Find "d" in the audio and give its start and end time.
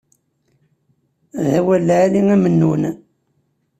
1.47-1.47